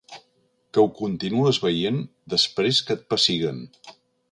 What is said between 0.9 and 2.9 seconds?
continues veient després